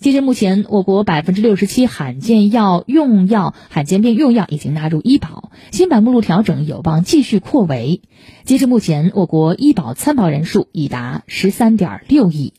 [0.00, 8.00] 截至目前，我国百分之六十七罕见药用药、罕见病用药已经纳入医保，新版目录调整有望继续扩围。
[8.44, 12.54] 截至目前，我国医保参保人数已达十三点六亿。